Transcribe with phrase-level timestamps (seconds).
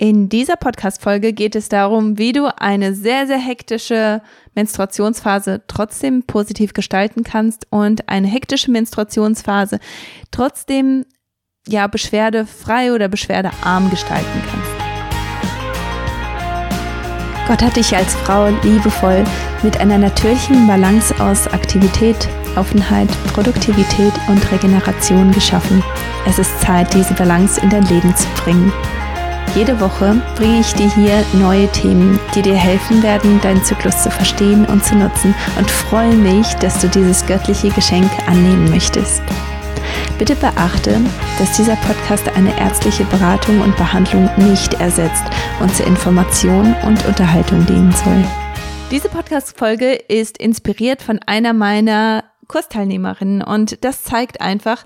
[0.00, 4.22] In dieser Podcast-Folge geht es darum, wie du eine sehr, sehr hektische
[4.54, 9.80] Menstruationsphase trotzdem positiv gestalten kannst und eine hektische Menstruationsphase
[10.30, 11.04] trotzdem
[11.66, 14.70] ja beschwerdefrei oder beschwerdearm gestalten kannst.
[17.48, 19.24] Gott hat dich als Frau liebevoll
[19.64, 25.82] mit einer natürlichen Balance aus Aktivität, Offenheit, Produktivität und Regeneration geschaffen.
[26.24, 28.72] Es ist Zeit, diese Balance in dein Leben zu bringen.
[29.54, 34.10] Jede Woche bringe ich dir hier neue Themen, die dir helfen werden, deinen Zyklus zu
[34.10, 39.22] verstehen und zu nutzen und freue mich, dass du dieses göttliche Geschenk annehmen möchtest.
[40.18, 41.00] Bitte beachte,
[41.38, 45.24] dass dieser Podcast eine ärztliche Beratung und Behandlung nicht ersetzt
[45.60, 48.24] und zur Information und Unterhaltung dienen soll.
[48.90, 53.42] Diese Podcast-Folge ist inspiriert von einer meiner Kursteilnehmerinnen.
[53.42, 54.84] Und das zeigt einfach,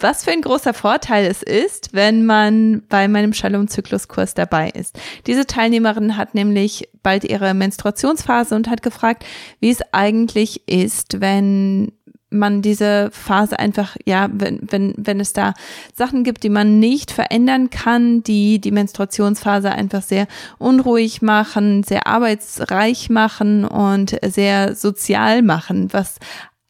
[0.00, 4.98] was für ein großer Vorteil es ist, wenn man bei meinem Shalom-Zyklus-Kurs dabei ist.
[5.26, 9.24] Diese Teilnehmerin hat nämlich bald ihre Menstruationsphase und hat gefragt,
[9.60, 11.92] wie es eigentlich ist, wenn
[12.32, 15.54] man diese Phase einfach, ja, wenn, wenn, wenn es da
[15.94, 20.26] Sachen gibt, die man nicht verändern kann, die die Menstruationsphase einfach sehr
[20.58, 26.18] unruhig machen, sehr arbeitsreich machen und sehr sozial machen, was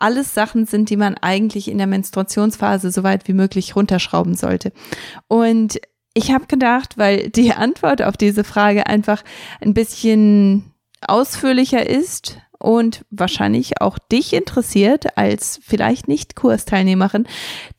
[0.02, 4.72] alles Sachen sind, die man eigentlich in der Menstruationsphase so weit wie möglich runterschrauben sollte.
[5.28, 5.80] Und
[6.14, 9.22] ich habe gedacht, weil die Antwort auf diese Frage einfach
[9.60, 10.72] ein bisschen
[11.06, 17.26] ausführlicher ist und wahrscheinlich auch dich interessiert als vielleicht nicht Kursteilnehmerin.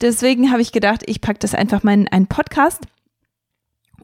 [0.01, 2.81] Deswegen habe ich gedacht, ich packe das einfach mal in einen Podcast.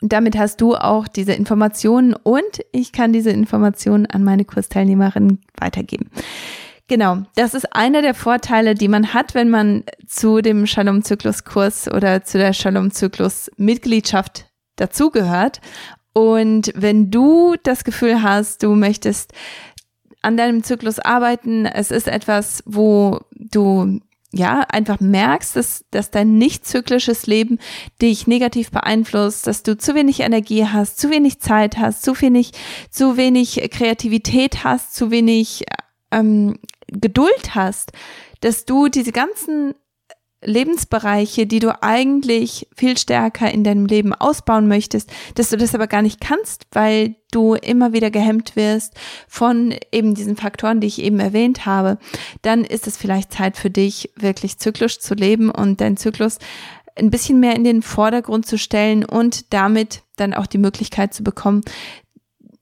[0.01, 5.39] Und damit hast du auch diese Informationen und ich kann diese Informationen an meine Kursteilnehmerin
[5.59, 6.09] weitergeben.
[6.89, 12.23] Genau, das ist einer der Vorteile, die man hat, wenn man zu dem Shalom-Zyklus-Kurs oder
[12.23, 15.61] zu der Shalom-Zyklus-Mitgliedschaft dazugehört.
[16.13, 19.33] Und wenn du das Gefühl hast, du möchtest
[20.23, 23.99] an deinem Zyklus arbeiten, es ist etwas, wo du
[24.31, 27.59] ja, einfach merkst, dass, dass dein nicht zyklisches Leben
[28.01, 32.51] dich negativ beeinflusst, dass du zu wenig Energie hast, zu wenig Zeit hast, zu wenig,
[32.89, 35.65] zu wenig Kreativität hast, zu wenig
[36.11, 36.57] ähm,
[36.91, 37.91] Geduld hast,
[38.41, 39.73] dass du diese ganzen
[40.41, 45.87] Lebensbereiche, die du eigentlich viel stärker in deinem Leben ausbauen möchtest, dass du das aber
[45.87, 48.93] gar nicht kannst, weil du immer wieder gehemmt wirst
[49.27, 51.97] von eben diesen Faktoren, die ich eben erwähnt habe,
[52.41, 56.37] dann ist es vielleicht Zeit für dich, wirklich zyklisch zu leben und deinen Zyklus
[56.95, 61.23] ein bisschen mehr in den Vordergrund zu stellen und damit dann auch die Möglichkeit zu
[61.23, 61.63] bekommen,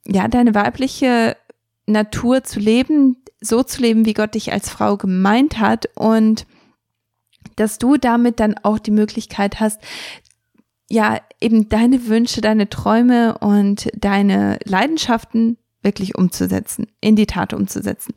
[0.04, 1.36] ja, deine weibliche
[1.88, 6.46] Natur zu leben, so zu leben, wie Gott dich als Frau gemeint hat und
[7.56, 9.80] dass du damit dann auch die Möglichkeit hast,
[10.90, 18.14] ja, eben deine Wünsche, deine Träume und deine Leidenschaften wirklich umzusetzen, in die Tat umzusetzen.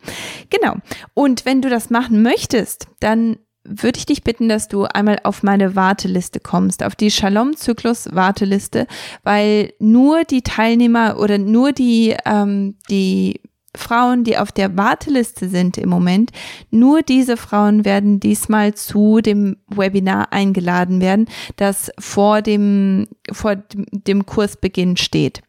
[0.49, 0.75] Genau.
[1.13, 5.43] Und wenn du das machen möchtest, dann würde ich dich bitten, dass du einmal auf
[5.43, 8.87] meine Warteliste kommst, auf die Shalom-Zyklus-Warteliste,
[9.23, 13.39] weil nur die Teilnehmer oder nur die, ähm, die
[13.75, 16.31] Frauen, die auf der Warteliste sind im Moment,
[16.71, 24.25] nur diese Frauen werden diesmal zu dem Webinar eingeladen werden, das vor dem, vor dem
[24.25, 25.41] Kursbeginn steht.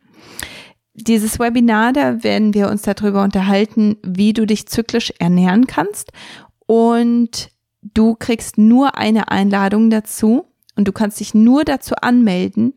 [0.94, 6.12] Dieses Webinar, da werden wir uns darüber unterhalten, wie du dich zyklisch ernähren kannst
[6.66, 7.50] und
[7.82, 10.46] du kriegst nur eine Einladung dazu
[10.76, 12.74] und du kannst dich nur dazu anmelden,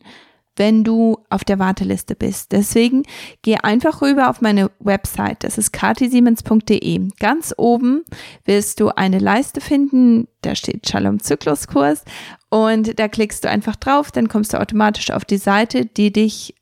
[0.56, 2.52] wenn du auf der Warteliste bist.
[2.52, 3.04] Deswegen
[3.42, 5.44] geh einfach rüber auf meine Website.
[5.44, 7.08] Das ist katisiemens.de.
[7.18, 8.04] Ganz oben
[8.44, 10.28] wirst du eine Leiste finden.
[10.42, 12.04] Da steht Shalom Zykluskurs.
[12.48, 14.10] Und da klickst du einfach drauf.
[14.10, 16.54] Dann kommst du automatisch auf die Seite, die dich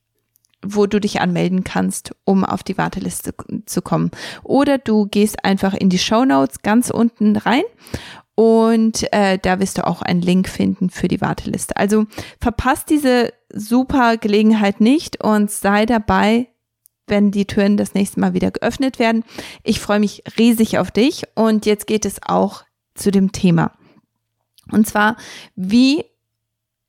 [0.66, 3.34] wo du dich anmelden kannst, um auf die Warteliste
[3.66, 4.10] zu kommen.
[4.42, 7.64] Oder du gehst einfach in die Show Notes ganz unten rein
[8.34, 11.76] und äh, da wirst du auch einen Link finden für die Warteliste.
[11.76, 12.06] Also
[12.40, 16.48] verpasst diese super Gelegenheit nicht und sei dabei,
[17.06, 19.24] wenn die Türen das nächste Mal wieder geöffnet werden.
[19.62, 22.64] Ich freue mich riesig auf dich und jetzt geht es auch
[22.94, 23.72] zu dem Thema.
[24.72, 25.16] Und zwar,
[25.54, 26.04] wie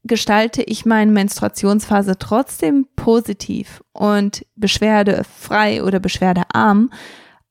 [0.04, 6.92] gestalte ich meine Menstruationsphase trotzdem positiv und beschwerdefrei oder beschwerdearm,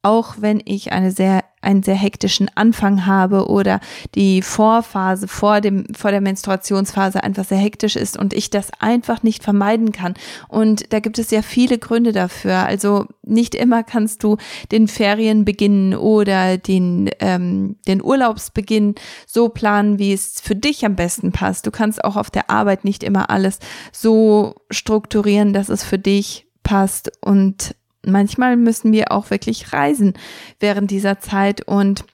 [0.02, 3.80] auch wenn ich eine sehr einen sehr hektischen Anfang habe oder
[4.14, 9.22] die Vorphase vor dem, vor der Menstruationsphase einfach sehr hektisch ist und ich das einfach
[9.22, 10.14] nicht vermeiden kann.
[10.48, 12.66] Und da gibt es ja viele Gründe dafür.
[12.66, 14.36] Also nicht immer kannst du
[14.70, 18.94] den Ferienbeginn oder den, ähm, den Urlaubsbeginn
[19.26, 21.66] so planen, wie es für dich am besten passt.
[21.66, 23.58] Du kannst auch auf der Arbeit nicht immer alles
[23.92, 27.74] so strukturieren, dass es für dich passt und
[28.06, 30.14] manchmal müssen wir auch wirklich reisen
[30.60, 32.04] während dieser Zeit und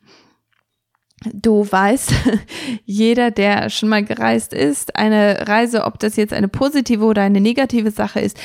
[1.34, 2.14] Du weißt,
[2.87, 7.42] jeder, der schon mal gereist ist, eine Reise, ob das jetzt eine positive oder eine
[7.42, 8.38] negative Sache ist,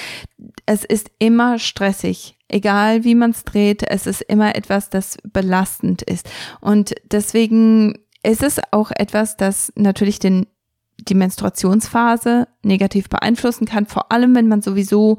[0.65, 2.37] es ist immer stressig.
[2.49, 6.29] Egal wie man es dreht, es ist immer etwas, das belastend ist.
[6.59, 10.45] Und deswegen ist es auch etwas, das natürlich den,
[10.97, 15.17] die Menstruationsphase negativ beeinflussen kann, vor allem wenn man sowieso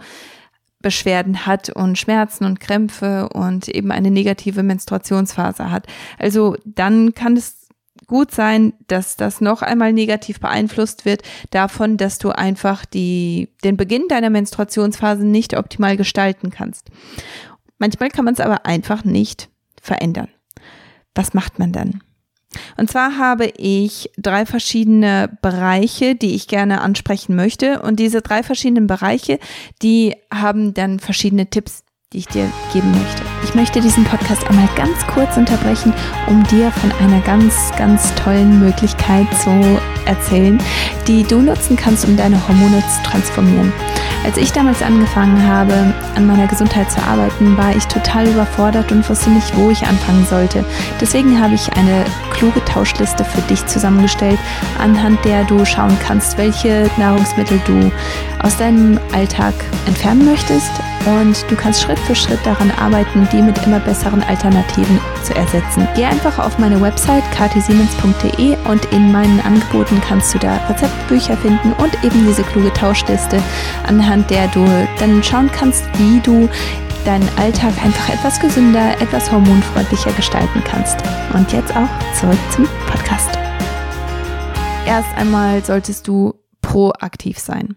[0.86, 5.88] Beschwerden hat und Schmerzen und Krämpfe und eben eine negative Menstruationsphase hat.
[6.16, 7.66] Also dann kann es
[8.06, 13.76] gut sein, dass das noch einmal negativ beeinflusst wird davon, dass du einfach die, den
[13.76, 16.88] Beginn deiner Menstruationsphase nicht optimal gestalten kannst.
[17.78, 19.48] Manchmal kann man es aber einfach nicht
[19.82, 20.28] verändern.
[21.16, 22.00] Was macht man dann?
[22.76, 27.82] Und zwar habe ich drei verschiedene Bereiche, die ich gerne ansprechen möchte.
[27.82, 29.38] Und diese drei verschiedenen Bereiche,
[29.82, 31.82] die haben dann verschiedene Tipps,
[32.12, 33.35] die ich dir geben möchte.
[33.48, 35.94] Ich möchte diesen Podcast einmal ganz kurz unterbrechen,
[36.26, 40.58] um dir von einer ganz, ganz tollen Möglichkeit zu erzählen,
[41.06, 43.72] die du nutzen kannst, um deine Hormone zu transformieren.
[44.24, 49.08] Als ich damals angefangen habe, an meiner Gesundheit zu arbeiten, war ich total überfordert und
[49.08, 50.64] wusste nicht, wo ich anfangen sollte.
[51.00, 54.40] Deswegen habe ich eine kluge Tauschliste für dich zusammengestellt,
[54.80, 57.92] anhand der du schauen kannst, welche Nahrungsmittel du
[58.42, 59.54] aus deinem Alltag
[59.86, 60.72] entfernen möchtest
[61.06, 65.86] und du kannst Schritt für Schritt daran arbeiten, die mit immer besseren Alternativen zu ersetzen.
[65.94, 71.72] Geh einfach auf meine Website katisiemens.de und in meinen Angeboten kannst du da Rezeptbücher finden
[71.74, 73.42] und eben diese kluge Tauschliste,
[73.86, 74.64] anhand der du
[74.98, 76.48] dann schauen kannst, wie du
[77.04, 80.98] deinen Alltag einfach etwas gesünder, etwas hormonfreundlicher gestalten kannst.
[81.34, 81.88] Und jetzt auch
[82.18, 83.30] zurück zum Podcast.
[84.86, 87.76] Erst einmal solltest du proaktiv sein.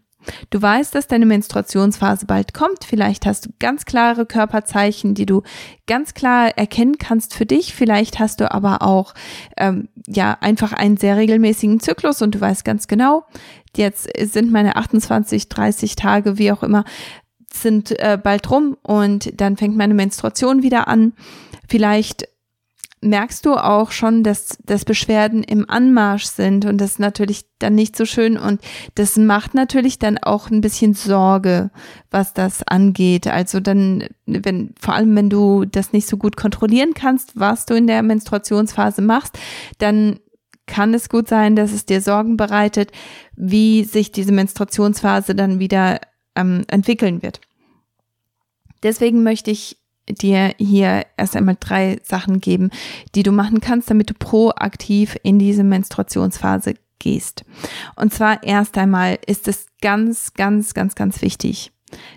[0.49, 2.83] Du weißt, dass deine Menstruationsphase bald kommt.
[2.83, 5.43] Vielleicht hast du ganz klare Körperzeichen, die du
[5.87, 7.73] ganz klar erkennen kannst für dich.
[7.73, 9.13] Vielleicht hast du aber auch
[9.57, 13.25] ähm, ja einfach einen sehr regelmäßigen Zyklus und du weißt ganz genau,
[13.75, 16.83] jetzt sind meine 28, 30 Tage, wie auch immer,
[17.51, 21.13] sind äh, bald rum und dann fängt meine Menstruation wieder an.
[21.67, 22.27] Vielleicht
[23.01, 27.75] merkst du auch schon, dass, dass Beschwerden im Anmarsch sind und das ist natürlich dann
[27.75, 28.61] nicht so schön und
[28.95, 31.71] das macht natürlich dann auch ein bisschen Sorge,
[32.11, 33.27] was das angeht.
[33.27, 37.73] Also dann, wenn, vor allem wenn du das nicht so gut kontrollieren kannst, was du
[37.75, 39.37] in der Menstruationsphase machst,
[39.77, 40.19] dann
[40.65, 42.91] kann es gut sein, dass es dir Sorgen bereitet,
[43.35, 45.99] wie sich diese Menstruationsphase dann wieder
[46.35, 47.41] ähm, entwickeln wird.
[48.83, 49.77] Deswegen möchte ich
[50.09, 52.69] dir hier erst einmal drei Sachen geben,
[53.15, 57.45] die du machen kannst, damit du proaktiv in diese Menstruationsphase gehst.
[57.95, 61.71] Und zwar erst einmal ist es ganz, ganz, ganz, ganz wichtig,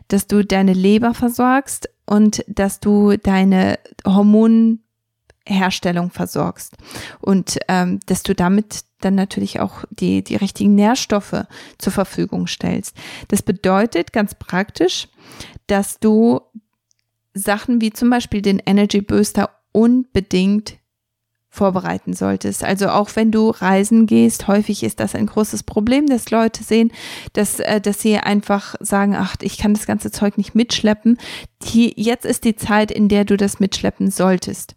[0.09, 6.77] dass du deine Leber versorgst und dass du deine Hormonherstellung versorgst
[7.21, 11.47] und ähm, dass du damit dann natürlich auch die, die richtigen Nährstoffe
[11.79, 12.97] zur Verfügung stellst.
[13.29, 15.09] Das bedeutet ganz praktisch,
[15.67, 16.41] dass du
[17.35, 20.79] Sachen wie zum Beispiel den Energy Booster unbedingt
[21.49, 22.65] vorbereiten solltest.
[22.65, 26.91] Also auch wenn du reisen gehst, häufig ist das ein großes Problem, dass Leute sehen,
[27.35, 31.19] dass, äh, dass sie einfach sagen, ach, ich kann das ganze Zeug nicht mitschleppen.
[31.63, 34.77] Die, jetzt ist die Zeit, in der du das mitschleppen solltest.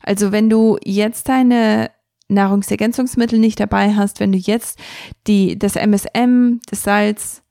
[0.00, 1.90] Also wenn du jetzt deine
[2.28, 4.78] Nahrungsergänzungsmittel nicht dabei hast, wenn du jetzt
[5.26, 7.42] die, das MSM, das Salz,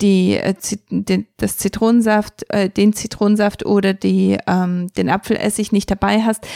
[0.00, 0.54] die, äh,
[0.90, 6.46] den, das Zitronensaft, äh, den Zitronensaft oder die, ähm, den Apfelessig nicht dabei hast,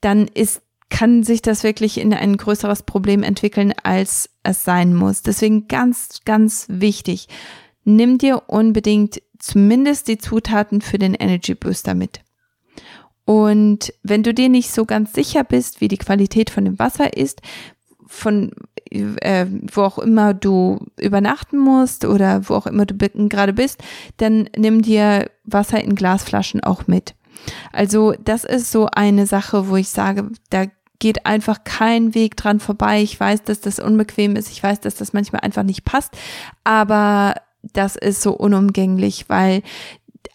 [0.00, 5.22] dann ist kann sich das wirklich in ein größeres Problem entwickeln, als es sein muss.
[5.22, 7.28] Deswegen ganz, ganz wichtig.
[7.84, 12.20] Nimm dir unbedingt zumindest die Zutaten für den Energy Booster mit.
[13.24, 17.16] Und wenn du dir nicht so ganz sicher bist, wie die Qualität von dem Wasser
[17.16, 17.40] ist,
[18.06, 18.50] von
[18.90, 22.94] äh, wo auch immer du übernachten musst oder wo auch immer du
[23.28, 23.82] gerade bist,
[24.16, 27.14] dann nimm dir Wasser in Glasflaschen auch mit.
[27.72, 30.66] Also das ist so eine Sache, wo ich sage, da
[30.98, 33.00] geht einfach kein Weg dran vorbei.
[33.02, 34.50] Ich weiß, dass das unbequem ist.
[34.50, 36.12] Ich weiß, dass das manchmal einfach nicht passt.
[36.62, 39.62] Aber das ist so unumgänglich, weil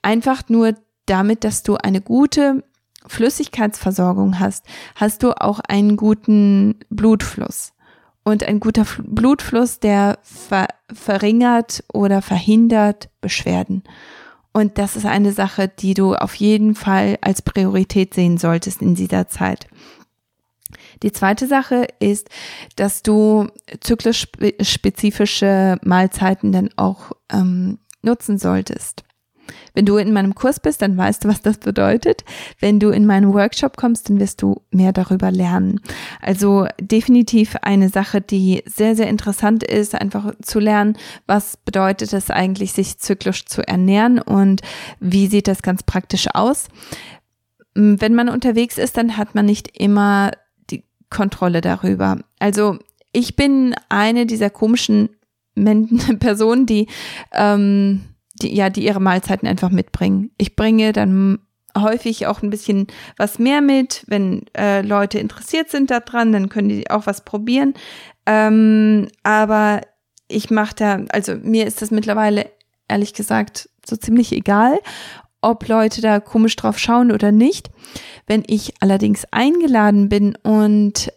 [0.01, 0.74] einfach nur
[1.05, 2.63] damit, dass du eine gute
[3.07, 7.75] Flüssigkeitsversorgung hast, hast du auch einen guten Blutfluss.
[8.25, 13.84] Und ein guter Blutfluss, der ver verringert oder verhindert Beschwerden.
[14.51, 18.96] Und das ist eine Sache, die du auf jeden Fall als Priorität sehen solltest in
[18.96, 19.67] dieser Zeit.
[21.03, 22.29] Die zweite Sache ist,
[22.75, 23.48] dass du
[23.79, 24.27] zyklisch
[24.62, 29.04] spezifische Mahlzeiten dann auch ähm, nutzen solltest.
[29.73, 32.23] Wenn du in meinem Kurs bist, dann weißt du, was das bedeutet.
[32.59, 35.79] Wenn du in meinen Workshop kommst, dann wirst du mehr darüber lernen.
[36.21, 40.97] Also definitiv eine Sache, die sehr, sehr interessant ist, einfach zu lernen,
[41.27, 44.61] was bedeutet es eigentlich, sich zyklisch zu ernähren und
[44.99, 46.67] wie sieht das ganz praktisch aus.
[47.73, 50.31] Wenn man unterwegs ist, dann hat man nicht immer
[50.69, 52.19] die Kontrolle darüber.
[52.39, 52.79] Also
[53.11, 55.09] ich bin eine dieser komischen
[56.19, 56.87] Personen, die
[57.33, 58.01] ähm,
[58.42, 60.32] die, ja, die ihre Mahlzeiten einfach mitbringen.
[60.38, 61.39] Ich bringe dann
[61.77, 62.88] häufig auch ein bisschen
[63.18, 64.04] was mehr mit.
[64.08, 67.74] Wenn äh, Leute interessiert sind daran, dann können die auch was probieren.
[68.25, 69.82] Ähm, aber
[70.27, 72.50] ich mache da, also mir ist das mittlerweile
[72.88, 74.80] ehrlich gesagt so ziemlich egal,
[75.42, 77.70] ob Leute da komisch drauf schauen oder nicht.
[78.25, 81.12] Wenn ich allerdings eingeladen bin und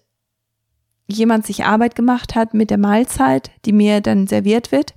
[1.06, 4.94] jemand sich Arbeit gemacht hat mit der Mahlzeit, die mir dann serviert wird,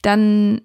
[0.00, 0.62] dann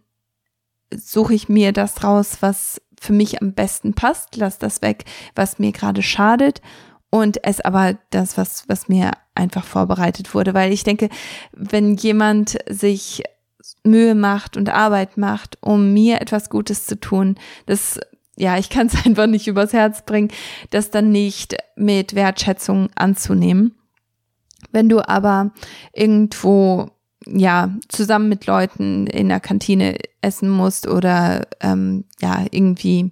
[0.98, 5.60] suche ich mir das raus, was für mich am besten passt, lass das weg, was
[5.60, 6.62] mir gerade schadet
[7.10, 11.10] und es aber das, was, was mir einfach vorbereitet wurde, weil ich denke,
[11.52, 13.22] wenn jemand sich
[13.84, 17.36] Mühe macht und Arbeit macht, um mir etwas Gutes zu tun,
[17.66, 18.00] das
[18.36, 20.32] ja, ich kann es einfach nicht übers Herz bringen,
[20.72, 23.76] das dann nicht mit Wertschätzung anzunehmen.
[24.72, 25.52] Wenn du aber
[25.94, 26.90] irgendwo
[27.28, 33.12] ja, zusammen mit Leuten in der Kantine essen musst oder ähm, ja, irgendwie,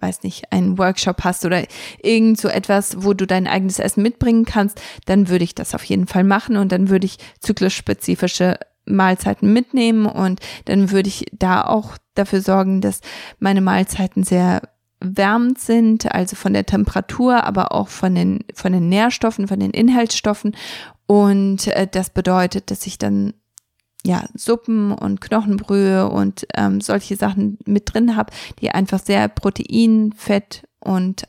[0.00, 1.64] weiß nicht, einen Workshop hast oder
[2.02, 5.84] irgend so etwas, wo du dein eigenes Essen mitbringen kannst, dann würde ich das auf
[5.84, 11.26] jeden Fall machen und dann würde ich zyklisch spezifische Mahlzeiten mitnehmen und dann würde ich
[11.32, 13.00] da auch dafür sorgen, dass
[13.38, 14.62] meine Mahlzeiten sehr
[15.00, 19.70] wärmend sind, also von der Temperatur, aber auch von den, von den Nährstoffen, von den
[19.70, 20.54] Inhaltsstoffen.
[21.06, 23.34] Und äh, das bedeutet, dass ich dann
[24.04, 30.12] ja, Suppen und Knochenbrühe und ähm, solche Sachen mit drin habe, die einfach sehr Protein,
[30.16, 31.24] Fett und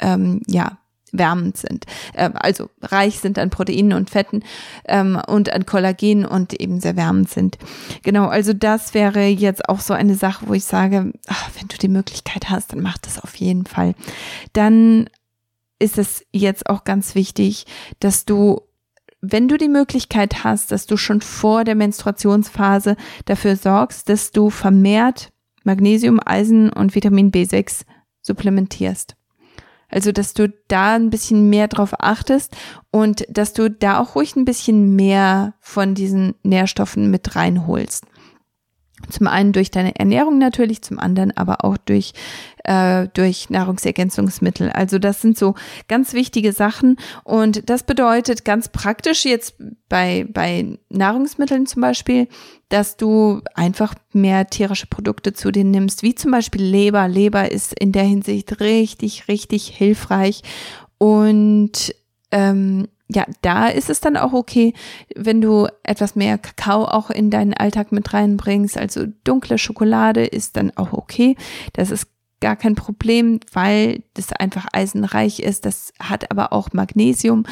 [0.00, 0.78] ähm, ja,
[1.12, 1.86] wärmend sind.
[2.14, 4.42] Ähm, also reich sind an Proteinen und Fetten
[4.86, 7.56] ähm, und an Kollagen und eben sehr wärmend sind.
[8.02, 11.78] Genau, also das wäre jetzt auch so eine Sache, wo ich sage, ach, wenn du
[11.78, 13.94] die Möglichkeit hast, dann mach das auf jeden Fall.
[14.52, 15.08] Dann
[15.78, 17.66] ist es jetzt auch ganz wichtig,
[18.00, 18.60] dass du
[19.32, 24.50] wenn du die Möglichkeit hast, dass du schon vor der Menstruationsphase dafür sorgst, dass du
[24.50, 25.32] vermehrt
[25.64, 27.84] Magnesium, Eisen und Vitamin B6
[28.20, 29.16] supplementierst.
[29.88, 32.56] Also, dass du da ein bisschen mehr drauf achtest
[32.90, 38.04] und dass du da auch ruhig ein bisschen mehr von diesen Nährstoffen mit reinholst.
[39.10, 42.12] Zum einen durch deine Ernährung natürlich, zum anderen aber auch durch,
[42.64, 44.70] äh, durch Nahrungsergänzungsmittel.
[44.70, 45.54] Also das sind so
[45.88, 49.54] ganz wichtige Sachen und das bedeutet ganz praktisch jetzt
[49.88, 52.28] bei, bei Nahrungsmitteln zum Beispiel,
[52.68, 57.08] dass du einfach mehr tierische Produkte zu dir nimmst, wie zum Beispiel Leber.
[57.08, 60.42] Leber ist in der Hinsicht richtig, richtig hilfreich
[60.98, 61.94] und
[62.30, 64.72] ähm, ja, da ist es dann auch okay,
[65.14, 68.78] wenn du etwas mehr Kakao auch in deinen Alltag mit reinbringst.
[68.78, 71.36] Also dunkle Schokolade ist dann auch okay.
[71.74, 72.08] Das ist
[72.40, 75.66] gar kein Problem, weil das einfach eisenreich ist.
[75.66, 77.44] Das hat aber auch Magnesium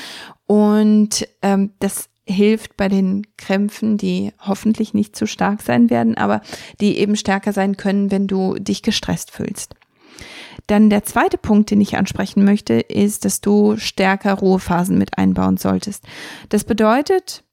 [0.46, 6.40] und ähm, das hilft bei den Krämpfen, die hoffentlich nicht zu stark sein werden, aber
[6.80, 9.74] die eben stärker sein können, wenn du dich gestresst fühlst.
[10.66, 15.56] Dann der zweite Punkt, den ich ansprechen möchte, ist, dass du stärker Ruhephasen mit einbauen
[15.56, 16.04] solltest.
[16.48, 17.44] Das bedeutet,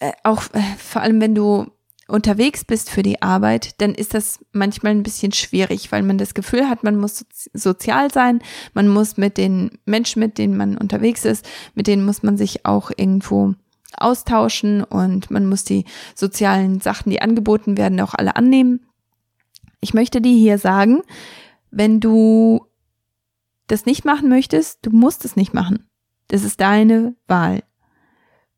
[0.00, 1.66] äh, auch äh, vor allem wenn du
[2.08, 6.34] unterwegs bist für die Arbeit, dann ist das manchmal ein bisschen schwierig, weil man das
[6.34, 7.24] Gefühl hat, man muss
[7.54, 8.42] sozial sein,
[8.74, 12.66] man muss mit den Menschen, mit denen man unterwegs ist, mit denen muss man sich
[12.66, 13.54] auch irgendwo
[13.96, 18.80] austauschen und man muss die sozialen Sachen, die angeboten werden, auch alle annehmen.
[19.80, 21.02] Ich möchte dir hier sagen,
[21.72, 22.66] wenn du
[23.66, 25.88] das nicht machen möchtest, du musst es nicht machen.
[26.28, 27.64] Das ist deine Wahl.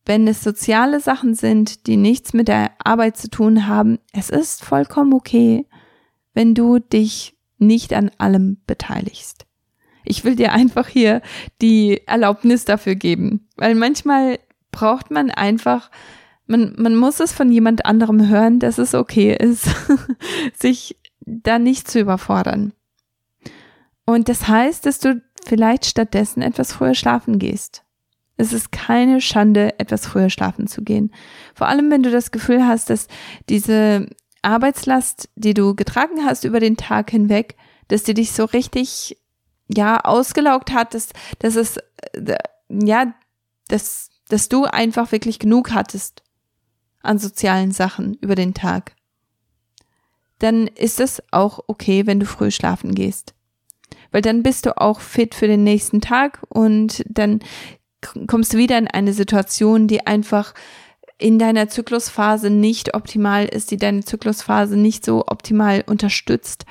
[0.04, 4.62] Wenn es soziale Sachen sind, die nichts mit der Arbeit zu tun haben, es ist
[4.62, 5.66] vollkommen okay,
[6.35, 9.47] wenn du dich nicht an allem beteiligst.
[10.04, 11.23] Ich will dir einfach hier
[11.62, 14.38] die Erlaubnis dafür geben, weil manchmal
[14.73, 15.90] braucht man einfach,
[16.47, 19.68] man, man muss es von jemand anderem hören, dass es okay ist,
[20.59, 22.75] sich da nicht zu überfordern.
[24.06, 27.82] Und das heißt, dass du vielleicht stattdessen etwas früher schlafen gehst.
[28.37, 31.12] Es ist keine Schande, etwas früher schlafen zu gehen.
[31.54, 33.06] Vor allem, wenn du das Gefühl hast, dass
[33.49, 34.08] diese
[34.42, 37.56] Arbeitslast, die du getragen hast über den Tag hinweg,
[37.88, 39.18] dass die dich so richtig,
[39.68, 41.76] ja, ausgelaugt hat, dass, dass es,
[42.12, 42.37] äh,
[42.68, 43.14] ja,
[43.68, 46.23] dass, dass du einfach wirklich genug hattest
[47.02, 48.96] an sozialen Sachen über den Tag.
[50.40, 53.33] Dann ist es auch okay, wenn du früh schlafen gehst.
[54.14, 57.40] Weil dann bist du auch fit für den nächsten Tag und dann
[58.28, 60.54] kommst du wieder in eine Situation, die einfach
[61.18, 66.64] in deiner Zyklusphase nicht optimal ist, die deine Zyklusphase nicht so optimal unterstützt,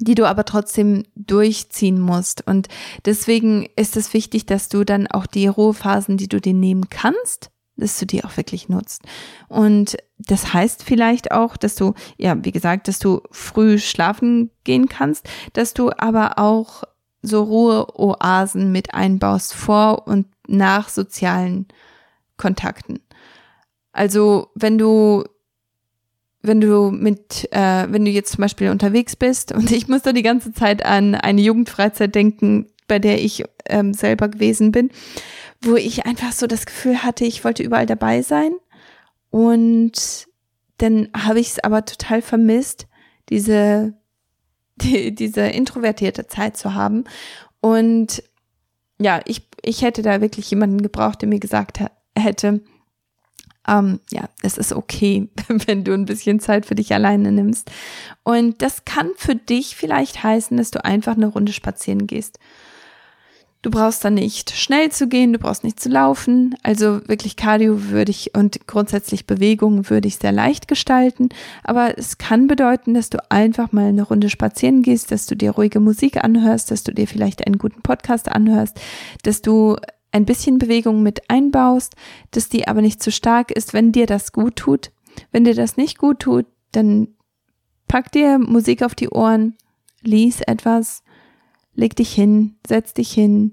[0.00, 2.44] die du aber trotzdem durchziehen musst.
[2.44, 2.66] Und
[3.04, 7.52] deswegen ist es wichtig, dass du dann auch die Ruhephasen, die du dir nehmen kannst,
[7.76, 9.02] dass du die auch wirklich nutzt.
[9.48, 14.88] Und das heißt vielleicht auch, dass du, ja, wie gesagt, dass du früh schlafen gehen
[14.88, 16.84] kannst, dass du aber auch
[17.22, 21.66] so Ruheoasen mit einbaust vor und nach sozialen
[22.36, 23.00] Kontakten.
[23.92, 25.24] Also wenn du
[26.46, 30.12] wenn du mit, äh, wenn du jetzt zum Beispiel unterwegs bist und ich muss da
[30.12, 34.90] die ganze Zeit an eine Jugendfreizeit denken, bei der ich ähm, selber gewesen bin,
[35.62, 38.52] wo ich einfach so das Gefühl hatte, ich wollte überall dabei sein
[39.30, 40.26] und
[40.78, 42.86] dann habe ich es aber total vermisst,
[43.28, 43.94] diese
[44.76, 47.04] die, diese introvertierte Zeit zu haben.
[47.60, 48.22] Und
[48.98, 51.80] ja, ich, ich hätte da wirklich jemanden gebraucht, der mir gesagt
[52.16, 52.60] hätte,
[53.68, 57.70] ähm, ja, es ist okay, wenn du ein bisschen Zeit für dich alleine nimmst.
[58.22, 62.38] Und das kann für dich vielleicht heißen, dass du einfach eine Runde spazieren gehst.
[63.66, 66.54] Du brauchst dann nicht schnell zu gehen, du brauchst nicht zu laufen.
[66.62, 71.30] Also wirklich Cardio würde ich und grundsätzlich Bewegung würde ich sehr leicht gestalten.
[71.64, 75.50] Aber es kann bedeuten, dass du einfach mal eine Runde spazieren gehst, dass du dir
[75.50, 78.80] ruhige Musik anhörst, dass du dir vielleicht einen guten Podcast anhörst,
[79.24, 79.74] dass du
[80.12, 81.96] ein bisschen Bewegung mit einbaust,
[82.30, 84.92] dass die aber nicht zu stark ist, wenn dir das gut tut.
[85.32, 87.08] Wenn dir das nicht gut tut, dann
[87.88, 89.56] pack dir Musik auf die Ohren,
[90.02, 91.02] lies etwas,
[91.76, 93.52] leg dich hin, setz dich hin,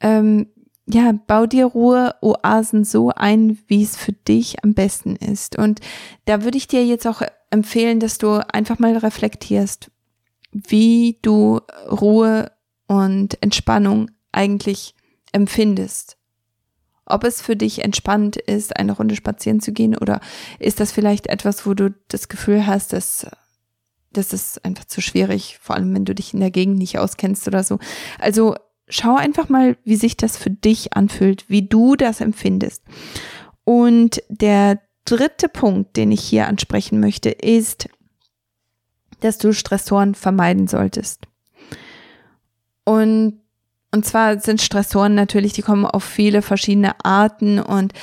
[0.00, 0.48] ähm,
[0.90, 5.58] ja, bau dir Ruhe-Oasen so ein, wie es für dich am besten ist.
[5.58, 5.80] Und
[6.24, 7.20] da würde ich dir jetzt auch
[7.50, 9.90] empfehlen, dass du einfach mal reflektierst,
[10.52, 12.50] wie du Ruhe
[12.86, 14.94] und Entspannung eigentlich
[15.32, 16.16] empfindest.
[17.04, 20.20] Ob es für dich entspannt ist, eine Runde spazieren zu gehen oder
[20.58, 23.26] ist das vielleicht etwas, wo du das Gefühl hast, dass
[24.12, 27.46] das ist einfach zu schwierig, vor allem wenn du dich in der Gegend nicht auskennst
[27.46, 27.78] oder so.
[28.18, 28.56] Also
[28.88, 32.82] schau einfach mal, wie sich das für dich anfühlt, wie du das empfindest.
[33.64, 37.88] Und der dritte Punkt, den ich hier ansprechen möchte, ist,
[39.20, 41.26] dass du Stressoren vermeiden solltest.
[42.84, 43.40] Und
[43.90, 47.94] und zwar sind Stressoren natürlich, die kommen auf viele verschiedene Arten und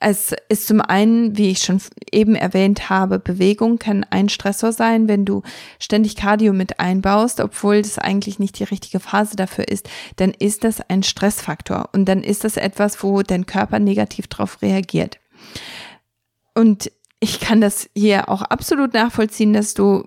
[0.00, 1.80] es ist zum einen, wie ich schon
[2.10, 5.42] eben erwähnt habe, Bewegung kann ein Stressor sein, wenn du
[5.78, 10.64] ständig Cardio mit einbaust, obwohl das eigentlich nicht die richtige Phase dafür ist, dann ist
[10.64, 15.18] das ein Stressfaktor und dann ist das etwas, wo dein Körper negativ darauf reagiert.
[16.54, 20.04] Und ich kann das hier auch absolut nachvollziehen, dass du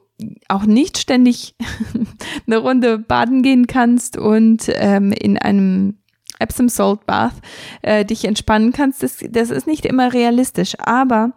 [0.48, 1.56] auch nicht ständig
[2.48, 5.98] eine Runde baden gehen kannst und ähm, in einem
[6.40, 7.34] Epsom Salt Bath
[7.82, 10.76] äh, dich entspannen kannst, das, das ist nicht immer realistisch.
[10.80, 11.32] Aber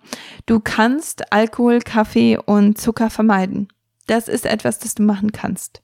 [0.46, 3.68] du kannst Alkohol, Kaffee und Zucker vermeiden.
[4.06, 5.82] Das ist etwas, das du machen kannst.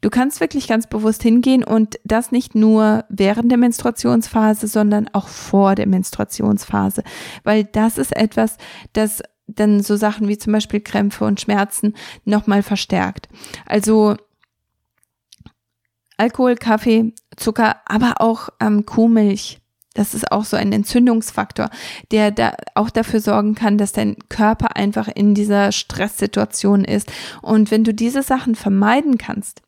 [0.00, 5.26] Du kannst wirklich ganz bewusst hingehen und das nicht nur während der Menstruationsphase, sondern auch
[5.26, 7.02] vor der Menstruationsphase,
[7.42, 8.58] weil das ist etwas,
[8.92, 13.28] das dann so Sachen wie zum Beispiel Krämpfe und Schmerzen nochmal verstärkt.
[13.66, 14.16] Also
[16.16, 19.60] Alkohol, Kaffee, Zucker, aber auch ähm, Kuhmilch.
[19.94, 21.70] Das ist auch so ein Entzündungsfaktor,
[22.12, 27.10] der da auch dafür sorgen kann, dass dein Körper einfach in dieser Stresssituation ist.
[27.42, 29.62] Und wenn du diese Sachen vermeiden kannst,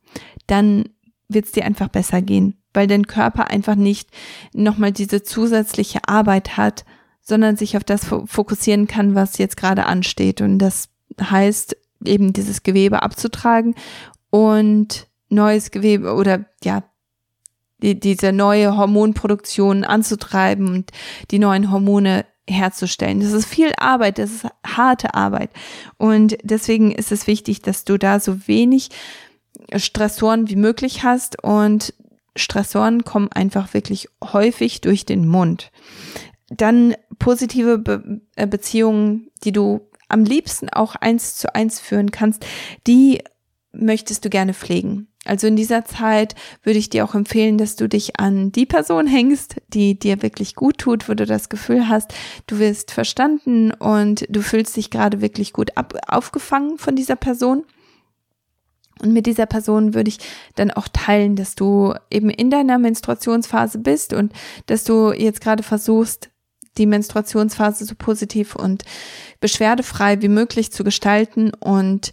[0.47, 0.85] dann
[1.29, 4.11] wird es dir einfach besser gehen, weil dein Körper einfach nicht
[4.53, 6.85] nochmal diese zusätzliche Arbeit hat,
[7.31, 10.41] sondern sich auf das fokussieren kann, was jetzt gerade ansteht.
[10.41, 10.89] Und das
[11.19, 13.77] heißt, eben dieses Gewebe abzutragen
[14.31, 16.83] und neues Gewebe oder ja,
[17.83, 20.91] die, diese neue Hormonproduktion anzutreiben und
[21.31, 23.21] die neuen Hormone herzustellen.
[23.21, 25.51] Das ist viel Arbeit, das ist harte Arbeit.
[25.99, 28.91] Und deswegen ist es wichtig, dass du da so wenig
[29.77, 31.95] Stressoren wie möglich hast und
[32.35, 35.71] Stressoren kommen einfach wirklich häufig durch den Mund.
[36.51, 42.45] Dann positive Be äh, Beziehungen, die du am liebsten auch eins zu eins führen kannst,
[42.87, 43.23] die
[43.73, 45.07] möchtest du gerne pflegen.
[45.27, 49.07] Also in dieser Zeit würde ich dir auch empfehlen, dass du dich an die Person
[49.07, 52.15] hängst, die dir wirklich gut tut, wo du das Gefühl hast,
[52.47, 57.65] du wirst verstanden und du fühlst dich gerade wirklich gut ab, aufgefangen von dieser Person.
[59.03, 60.19] Und mit dieser Person würde ich
[60.57, 64.33] dann auch teilen, dass du eben in deiner Menstruationsphase bist und
[64.67, 66.31] dass du jetzt gerade versuchst,
[66.79, 68.85] die Menstruationsphase so positiv und
[69.41, 71.53] beschwerdefrei wie möglich zu gestalten.
[71.55, 72.13] Und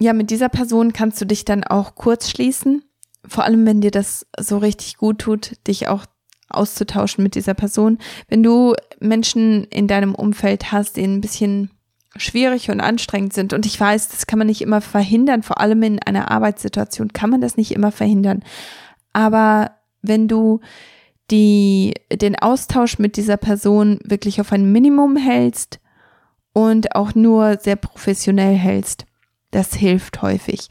[0.00, 2.84] ja, mit dieser Person kannst du dich dann auch kurz schließen.
[3.26, 6.06] Vor allem, wenn dir das so richtig gut tut, dich auch
[6.48, 7.98] auszutauschen mit dieser Person.
[8.28, 11.70] Wenn du Menschen in deinem Umfeld hast, die ein bisschen
[12.16, 13.52] schwierig und anstrengend sind.
[13.52, 17.30] Und ich weiß, das kann man nicht immer verhindern, vor allem in einer Arbeitssituation kann
[17.30, 18.42] man das nicht immer verhindern.
[19.12, 20.60] Aber wenn du
[21.30, 25.80] die, den Austausch mit dieser Person wirklich auf ein Minimum hältst
[26.52, 29.06] und auch nur sehr professionell hältst,
[29.50, 30.68] das hilft häufig.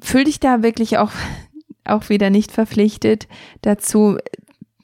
[0.00, 1.12] Fühl dich da wirklich auch,
[1.84, 3.28] auch wieder nicht verpflichtet
[3.62, 4.18] dazu,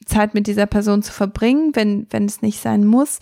[0.06, 3.18] Zeit mit dieser Person zu verbringen, wenn, wenn es nicht sein muss.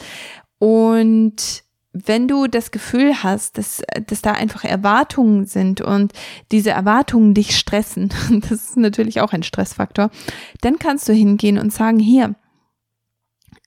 [0.58, 6.12] Und wenn du das Gefühl hast, dass, dass da einfach Erwartungen sind und
[6.52, 8.10] diese Erwartungen dich stressen,
[8.48, 10.10] das ist natürlich auch ein Stressfaktor,
[10.60, 12.36] dann kannst du hingehen und sagen, hier,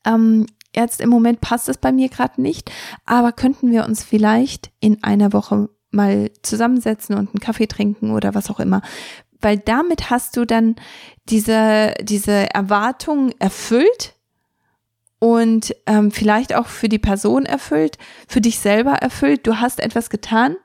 [0.06, 2.72] ähm, jetzt im Moment passt es bei mir gerade nicht,
[3.06, 8.34] aber könnten wir uns vielleicht in einer Woche mal zusammensetzen und einen Kaffee trinken oder
[8.34, 8.82] was auch immer.
[9.40, 10.78] Weil damit hast du dann
[11.30, 14.16] diese, diese Erwartung erfüllt,
[15.24, 19.48] und ähm, vielleicht auch für die Person erfüllt, für dich selber erfüllt.
[19.48, 20.58] Du hast etwas getan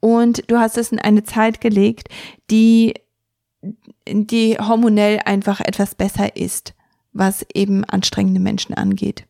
[0.00, 2.10] und du hast es in eine Zeit gelegt,
[2.50, 2.92] die,
[4.06, 6.74] die hormonell einfach etwas besser ist,
[7.14, 9.24] was eben anstrengende Menschen angeht.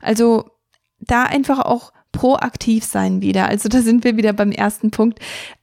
[0.00, 0.50] Also
[0.98, 3.46] da einfach auch proaktiv sein wieder.
[3.46, 5.20] Also da sind wir wieder beim ersten Punkt.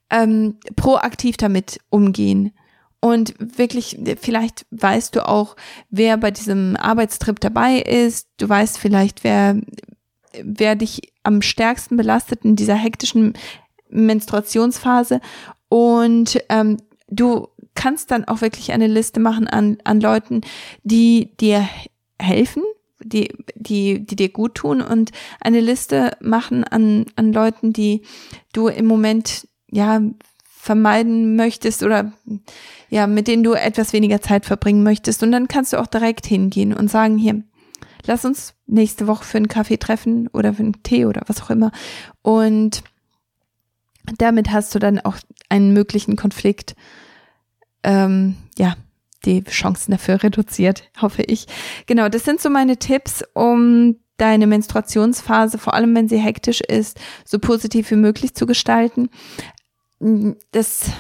[0.10, 2.54] Ähm, proaktiv damit umgehen.
[3.02, 5.56] Und wirklich, vielleicht weißt du auch,
[5.90, 8.28] wer bei diesem Arbeitstrip dabei ist.
[8.38, 9.60] Du weißt vielleicht, wer,
[10.44, 13.34] wer dich am stärksten belastet in dieser hektischen
[13.90, 15.20] Menstruationsphase.
[15.68, 20.42] Und ähm, du kannst dann auch wirklich eine Liste machen an, an Leuten,
[20.84, 21.68] die dir
[22.20, 22.64] helfen,
[23.04, 28.04] die, die, die dir gut tun und eine Liste machen an, an Leuten, die
[28.54, 30.02] du im Moment ja
[30.62, 32.14] vermeiden möchtest oder
[32.90, 35.24] ja, mit denen du etwas weniger Zeit verbringen möchtest.
[35.24, 37.42] Und dann kannst du auch direkt hingehen und sagen, hier,
[38.06, 41.50] lass uns nächste Woche für einen Kaffee treffen oder für einen Tee oder was auch
[41.50, 41.72] immer.
[42.22, 42.84] Und
[44.20, 45.18] damit hast du dann auch
[45.50, 46.76] einen möglichen Konflikt,
[47.82, 48.76] ähm, ja,
[49.26, 51.48] die Chancen dafür reduziert, hoffe ich.
[51.88, 57.00] Genau, das sind so meine Tipps, um deine Menstruationsphase, vor allem wenn sie hektisch ist,
[57.26, 59.10] so positiv wie möglich zu gestalten.
[60.52, 60.92] Das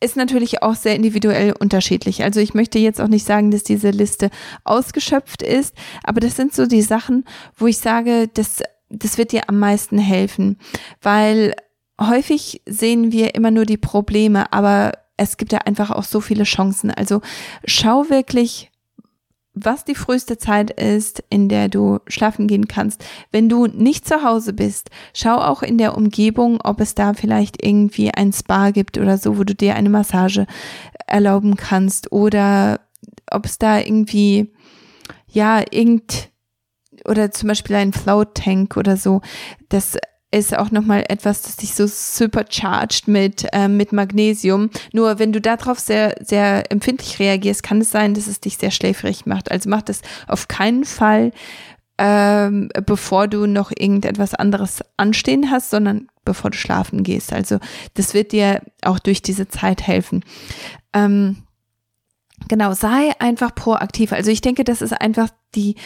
[0.00, 2.22] ist natürlich auch sehr individuell unterschiedlich.
[2.22, 4.30] Also ich möchte jetzt auch nicht sagen, dass diese Liste
[4.64, 7.24] ausgeschöpft ist, aber das sind so die Sachen,
[7.56, 10.58] wo ich sage, das, das wird dir am meisten helfen,
[11.02, 11.54] weil
[12.00, 16.44] häufig sehen wir immer nur die Probleme, aber es gibt ja einfach auch so viele
[16.44, 16.90] Chancen.
[16.90, 17.20] Also
[17.64, 18.70] schau wirklich,
[19.64, 23.04] was die früheste Zeit ist, in der du schlafen gehen kannst.
[23.30, 27.64] Wenn du nicht zu Hause bist, schau auch in der Umgebung, ob es da vielleicht
[27.64, 30.46] irgendwie ein Spa gibt oder so, wo du dir eine Massage
[31.06, 32.80] erlauben kannst oder
[33.30, 34.52] ob es da irgendwie,
[35.26, 36.30] ja, irgend,
[37.04, 39.20] oder zum Beispiel ein Float Tank oder so,
[39.68, 39.96] das
[40.30, 44.70] ist auch nochmal etwas, das dich so supercharged mit, äh, mit Magnesium.
[44.92, 48.70] Nur wenn du darauf sehr, sehr empfindlich reagierst, kann es sein, dass es dich sehr
[48.70, 49.50] schläfrig macht.
[49.50, 51.32] Also mach das auf keinen Fall,
[51.96, 57.32] ähm, bevor du noch irgendetwas anderes anstehen hast, sondern bevor du schlafen gehst.
[57.32, 57.58] Also
[57.94, 60.22] das wird dir auch durch diese Zeit helfen.
[60.92, 61.38] Ähm,
[62.48, 64.12] genau, sei einfach proaktiv.
[64.12, 65.76] Also ich denke, das ist einfach die,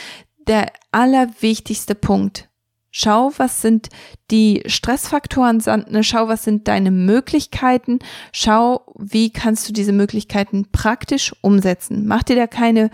[0.49, 2.49] der allerwichtigste Punkt
[2.95, 3.89] Schau, was sind
[4.31, 7.99] die Stressfaktoren, ne, schau, was sind deine Möglichkeiten,
[8.33, 12.07] schau, wie kannst du diese Möglichkeiten praktisch umsetzen.
[12.07, 12.91] Mach dir da keine,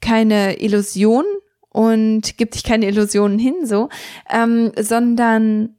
[0.00, 1.30] keine Illusionen
[1.68, 3.90] und gib dich keine Illusionen hin, so,
[4.30, 5.76] ähm, sondern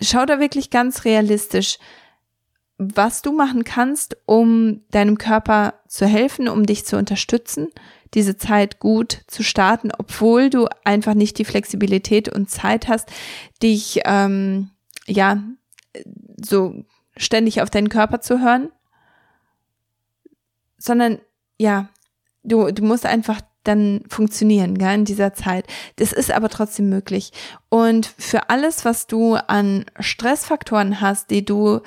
[0.00, 1.78] schau da wirklich ganz realistisch,
[2.78, 7.68] was du machen kannst, um deinem Körper zu helfen, um dich zu unterstützen,
[8.14, 13.10] diese Zeit gut zu starten, obwohl du einfach nicht die Flexibilität und Zeit hast,
[13.62, 14.70] dich ähm,
[15.06, 15.42] ja
[16.42, 16.84] so
[17.16, 18.70] ständig auf deinen Körper zu hören,
[20.78, 21.18] sondern
[21.58, 21.88] ja,
[22.42, 25.66] du, du musst einfach dann funktionieren, gell, in dieser Zeit.
[25.96, 27.32] Das ist aber trotzdem möglich.
[27.68, 31.80] Und für alles, was du an Stressfaktoren hast, die du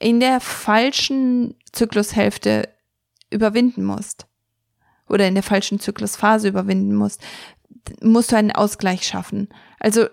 [0.00, 2.68] in der falschen Zyklushälfte
[3.30, 4.26] überwinden musst
[5.08, 7.20] oder in der falschen Zyklusphase überwinden musst,
[8.00, 9.48] musst du einen Ausgleich schaffen.
[9.78, 10.06] Also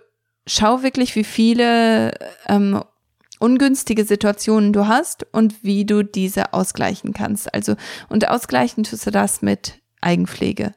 [0.48, 2.14] schau wirklich, wie viele
[2.48, 2.84] ähm,
[3.40, 7.54] ungünstige Situationen du hast und wie du diese ausgleichen kannst.
[7.54, 7.76] Also,
[8.10, 10.74] und ausgleichen tust du das mit Eigenpflege.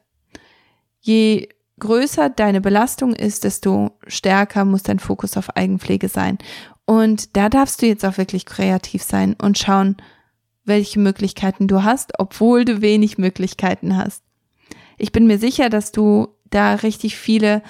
[1.01, 1.49] Je
[1.79, 6.37] größer deine Belastung ist, desto stärker muss dein Fokus auf Eigenpflege sein.
[6.85, 9.97] Und da darfst du jetzt auch wirklich kreativ sein und schauen,
[10.65, 14.23] welche Möglichkeiten du hast, obwohl du wenig Möglichkeiten hast.
[14.97, 17.61] Ich bin mir sicher, dass du da richtig viele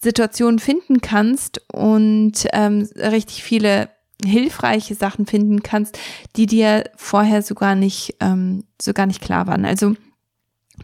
[0.00, 3.90] Situationen finden kannst und ähm, richtig viele
[4.24, 5.98] hilfreiche Sachen finden kannst,
[6.36, 9.64] die dir vorher sogar nicht, ähm, sogar nicht klar waren.
[9.64, 9.94] Also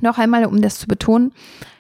[0.00, 1.32] noch einmal, um das zu betonen,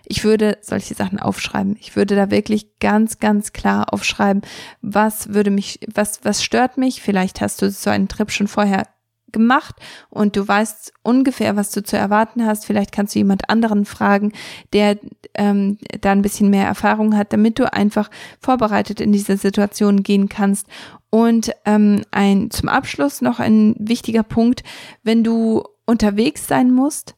[0.06, 1.76] ich würde solche Sachen aufschreiben.
[1.80, 4.42] Ich würde da wirklich ganz, ganz klar aufschreiben,
[4.82, 7.00] was würde mich, was, was stört mich.
[7.00, 8.86] Vielleicht hast du so einen Trip schon vorher
[9.34, 9.76] gemacht
[10.08, 12.64] und du weißt ungefähr, was du zu erwarten hast.
[12.64, 14.32] Vielleicht kannst du jemand anderen fragen,
[14.72, 14.98] der
[15.34, 20.30] ähm, da ein bisschen mehr Erfahrung hat, damit du einfach vorbereitet in diese Situation gehen
[20.30, 20.66] kannst.
[21.10, 24.62] Und ähm, ein zum Abschluss noch ein wichtiger Punkt,
[25.02, 27.14] wenn du unterwegs sein musst,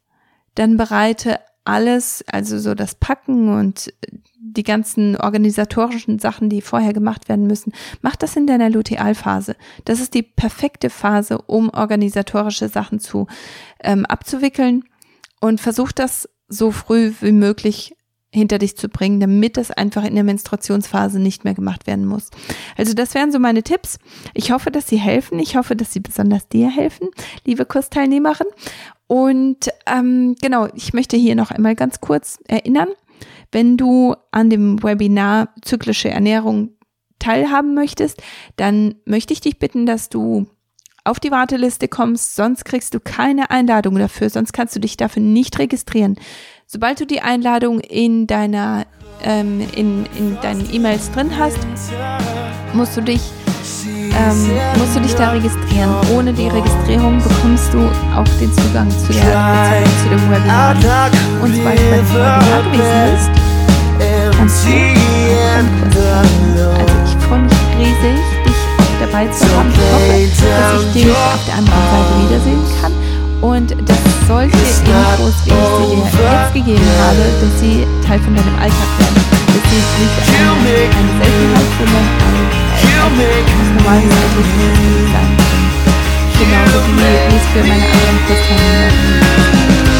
[0.56, 3.92] dann bereite alles, also so das Packen und
[4.38, 9.56] die ganzen organisatorischen Sachen, die vorher gemacht werden müssen, mach das in deiner Lutealphase.
[9.84, 13.26] Das ist die perfekte Phase, um organisatorische Sachen zu
[13.82, 14.84] ähm, abzuwickeln
[15.40, 17.96] und versuch das so früh wie möglich
[18.32, 22.30] hinter dich zu bringen, damit das einfach in der Menstruationsphase nicht mehr gemacht werden muss.
[22.76, 23.98] Also das wären so meine Tipps.
[24.34, 25.38] Ich hoffe, dass sie helfen.
[25.38, 27.08] Ich hoffe, dass sie besonders dir helfen,
[27.44, 28.48] liebe Kursteilnehmerin.
[29.06, 32.88] Und ähm, genau, ich möchte hier noch einmal ganz kurz erinnern,
[33.52, 36.70] wenn du an dem Webinar zyklische Ernährung
[37.18, 38.22] teilhaben möchtest,
[38.56, 40.46] dann möchte ich dich bitten, dass du
[41.04, 45.22] auf die Warteliste kommst, sonst kriegst du keine Einladung dafür, sonst kannst du dich dafür
[45.22, 46.16] nicht registrieren.
[46.66, 48.86] Sobald du die Einladung in deiner
[49.22, 51.58] ähm, in, in deinen E-Mails drin hast,
[52.74, 53.22] musst du dich
[54.16, 55.90] ähm, musst du dich da registrieren.
[56.14, 57.80] Ohne die Registrierung bekommst du
[58.16, 60.74] auch den Zugang zu, der, zu dem Webinar.
[61.42, 63.30] Und sobald du bei dem Webinar gewesen bist,
[64.36, 64.70] kannst du
[65.86, 66.00] Also
[67.04, 68.60] ich freue mich riesig, dich
[69.00, 69.70] dabei zu haben.
[69.70, 70.16] Ich hoffe,
[70.48, 72.92] dass ich dich auf der anderen Seite wiedersehen kann
[73.42, 78.34] und dass solche Infos, wie ich sie dir jetzt gegeben habe, dass sie Teil von
[78.34, 79.16] deinem Alltag werden.
[79.46, 82.65] Dass sie nicht eine, eine Seltenheit, sondern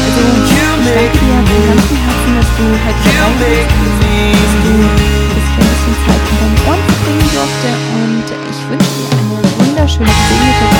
[0.07, 4.71] Also ich danke dir von ganzem Herzen, dass du heute dabei bist, dass du
[5.31, 9.47] dass ich ein bisschen Zeit in deinen Ohren verbringen durfte und ich wünsche dir eine
[9.55, 10.76] wunderschöne, gesegnete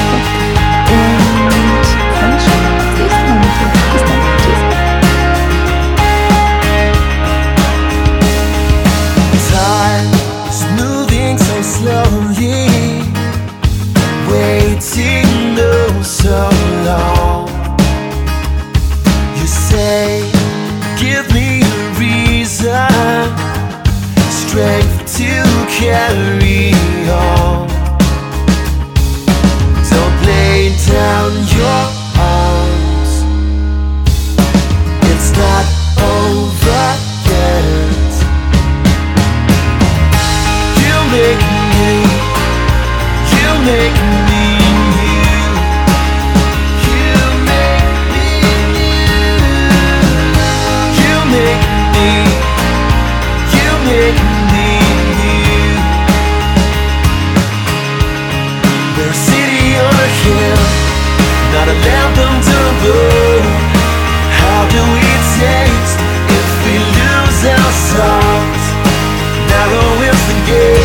[41.12, 41.44] make
[41.80, 41.94] me,
[43.32, 44.44] you make me
[46.84, 47.08] you
[47.48, 48.28] make me
[51.00, 51.64] you make
[51.96, 52.10] me,
[53.56, 54.20] you make
[54.52, 54.70] me.
[58.96, 60.64] We're a city on a hill,
[61.54, 62.18] not a lamp.
[64.40, 65.08] How do we
[65.40, 66.00] taste
[66.40, 67.72] if we lose our?
[69.50, 70.77] Narrow is the gate.